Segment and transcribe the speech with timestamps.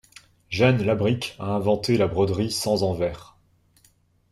[0.49, 3.37] Jeanne Labric a inventé la broderie sans envers.